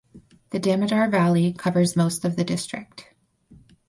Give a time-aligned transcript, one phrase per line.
[0.49, 3.13] The Damodar valley covers most of the district.